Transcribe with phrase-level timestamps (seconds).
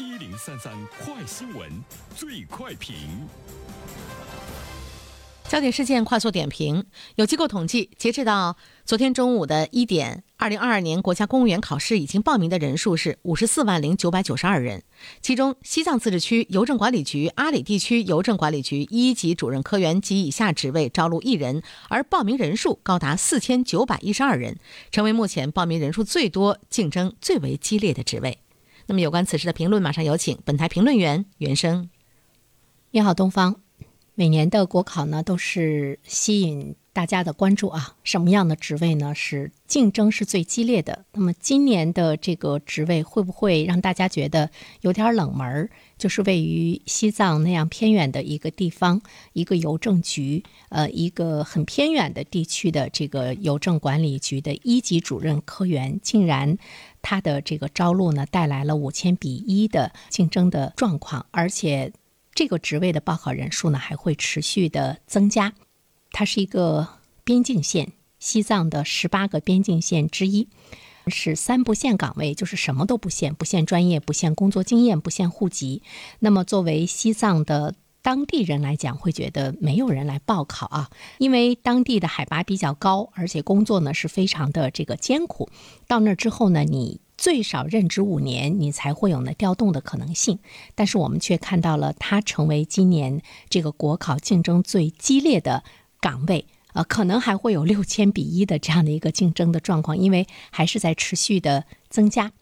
[0.00, 0.72] 一零三三
[1.04, 1.70] 快新闻，
[2.16, 2.96] 最快评。
[5.46, 6.86] 焦点事件快速点评。
[7.16, 14.82] 有机构统计，截至到昨天中午的一点，二零二二年国家公务员考试已经报名的人数是五十四万零九百九十二人。
[15.20, 24.56] 其中，西藏自治区邮政管理局阿里地区邮政管理局一级主任科员及以下职位招录一人，而报名人数高达四千九百一十二人，
[24.90, 28.38] 成为目前报名人数最多、竞争最为激烈的职位。
[28.90, 31.88] 那么，有关此事的评论，马上有请本台评论员袁生。
[32.90, 33.60] 你好，东方。
[34.16, 37.96] 每年的国考呢，都是吸引大家的关注啊。
[38.04, 39.14] 什么样的职位呢？
[39.14, 41.06] 是竞争是最激烈的。
[41.14, 44.50] 那么今年的这个职位会不会让大家觉得
[44.82, 45.70] 有点冷门？
[45.96, 49.00] 就是位于西藏那样偏远的一个地方，
[49.32, 56.58] 一个邮政局，呃，一个很偏远的地区的这个邮政管理局的一级主任科员，竟然
[57.00, 61.94] 他的这个招录呢，带来了五千比一的竞争的状况，而且。
[62.32, 65.52] 这个职位的报考人数呢还会持续的增加，
[66.12, 66.88] 它是一个
[67.24, 70.48] 边境线，西藏的十八个边境线之一，
[71.06, 75.82] 是三不限岗位，就是什么都不限，不限专业，不限工作经验，不限户籍。
[76.18, 85.48] 那么作为西藏的当地人来讲，会觉得没有人来报考啊，因为当地的海拔比较高，而且工作呢是非常的这个艰苦。
[85.86, 87.00] 到那之后呢，你。
[87.20, 90.38] 最少任职五年，你才会有呢调动的可能性。
[90.74, 95.62] 但是我们却看到了它成为今年这个国考竞争最激烈的
[96.00, 102.32] 岗位，呃，可能还会有六千比一的这样的一个竞争的状况，因为还是在持续的增加。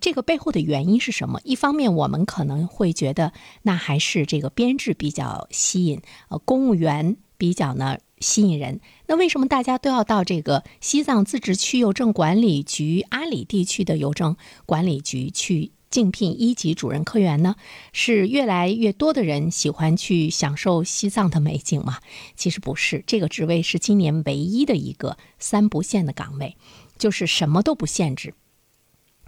[0.00, 1.40] 这个背后的原因是什么？
[1.44, 7.98] 一方面，我们可能会觉得那还是这个编制比较吸引，呃，公务员比较呢。
[8.20, 14.36] 吸引人，那为什么大家都要到这个西藏自治区邮政管理局阿里地区的邮政
[14.66, 17.56] 管理局去竞聘一级主任科员呢？
[17.92, 21.98] 是越来越多的人喜欢去享受西藏的美景吗？
[22.36, 26.56] 其实不是，这个职位是今年唯一的一个三不限的岗位，
[26.96, 28.34] 就是什么都不限制。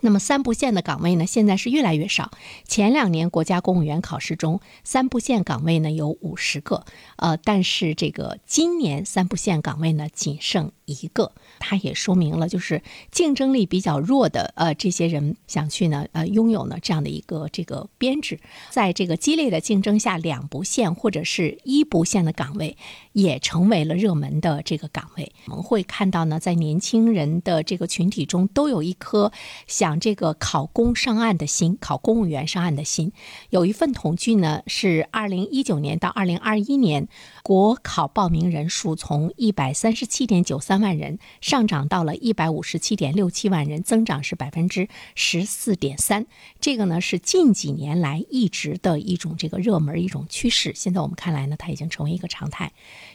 [0.00, 2.30] 那么三不限的岗位呢，现在是越来越少。
[2.66, 6.84] 前两年国家公务员考试中，三不限岗位呢有五十个，
[7.16, 11.30] 呃，但是这个今年三不限岗位呢仅剩一个。
[11.58, 18.40] 它也说明了，就是竞争力比较弱的呃这些人想去呢呃拥有呢这样的一个这个编制，
[18.70, 22.76] 在这个激烈的竞争下，两不限或者是一不限的岗位
[23.12, 25.30] 也成为了热门的这个岗位。
[25.48, 29.30] 我们会看到呢，在年轻人的这个群体中，都有一颗
[29.66, 29.98] 想。
[30.00, 33.10] 这个考公上岸的心，考公务员上岸的心，
[33.50, 37.08] 有一份统计呢，是二零一九年到二零二一年
[37.42, 46.26] 国考报名人数从一百三十七点九三万人上涨到了一百五十七点六七万人，增长是百分之十四点三。
[46.60, 50.72] 这个呢是近几年来一直的一种这个热门一种趋势。
[50.74, 52.72] 现在我们看来呢，它已经成为一个常态。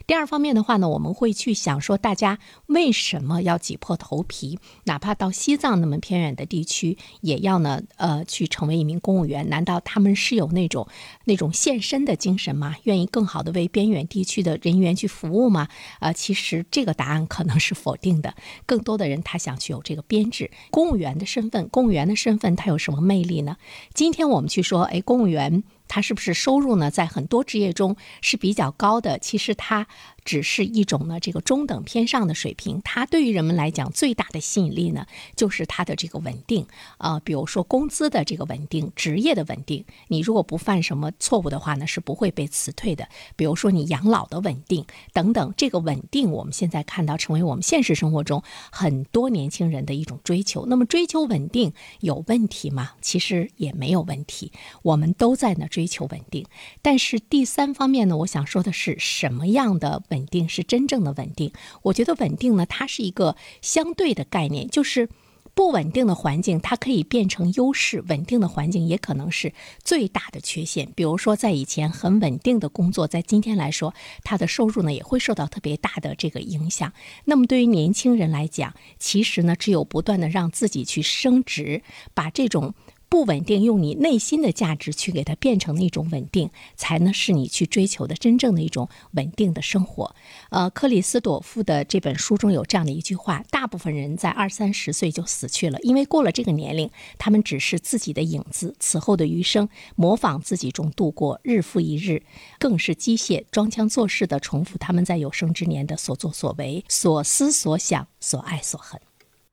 [0.08, 6.64] 第二方面的话呢，我们会去想说，大家为什么要挤破头皮，哪怕到西藏那么偏远的地。
[6.64, 9.50] 区也要呢，呃，去成为一名公务员？
[9.50, 10.88] 难道他们是有那种
[11.26, 12.78] 那种献身的精神吗？
[12.84, 15.68] 愿意更好的为边远地区的人员去服务吗？
[16.00, 18.34] 啊，其实这个答案可能是否定的。
[18.66, 23.58] 更多的人他想去有这个编制，公务员的身份，公务员的身份他有什么魅力呢？
[23.94, 25.64] 今天我们去说，哎，公务员。
[25.94, 26.90] 他是不是收入呢？
[26.90, 29.20] 在很多职业中是比较高的。
[29.20, 29.86] 其实它
[30.26, 32.82] 只是一种呢，这个中等偏上的水平。
[32.84, 35.06] 它对于人们来讲最大的吸引力呢，
[35.36, 36.66] 就是它的这个稳定
[36.98, 39.86] 啊，比如说工资的这个稳定，职业的稳定。
[40.08, 43.08] 你如果不犯什么错误的话呢，是不会被辞退的。
[43.36, 44.84] 比如说你养老的稳定
[45.14, 50.66] 等等，这个稳定我们现在看到成为我们现实生活中很多年轻人的一种追求。
[50.66, 52.94] 那么追求稳定有问题吗？
[53.00, 54.52] 其实也没有问题，
[54.82, 55.68] 我们都在呢。
[55.70, 56.46] 追追求稳定，
[56.82, 61.52] 但是第三方面呢，我想说的是，什么样的稳定是真正的稳定？
[61.82, 65.10] 我觉得稳定呢，它是一个相对的概念，就是
[65.54, 69.52] 不稳定的环境，它可以变成优势；稳定的环境也可能是
[69.84, 70.90] 最大的缺陷。
[70.96, 73.94] 比如说，在以前很稳定的工作，在今天来说，
[74.24, 76.94] 他的收入呢也会受到特别大的这个影响。
[77.26, 81.84] 那么，对于年轻人来讲，其实呢，只有不断的让自己去升职，
[82.14, 82.74] 把这种。
[83.14, 90.16] 不稳定，用你内心的价值去给它变成那种稳定，才能是你去追求的真正的一种稳定的生活。
[90.50, 96.90] 呃，克里斯朵夫的这本书中有这样的一句话：大部分人在二三十岁就死去了，因为过了这个年龄，
[97.20, 102.24] 他们只是自己的影子，此后的余生模仿自己中度过，日复一日，
[102.58, 109.00] 更是机械装腔作势的重复他们在有生之年的所作所为、所思所想、所爱所恨。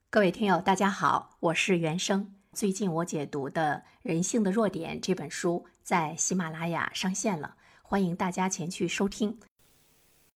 [0.09, 2.40] 各位听友，大家好，我是袁生。
[2.52, 9.38] 最近我解读的《人性的弱点》这本书在喜马拉雅上线了，欢迎大家前去收听。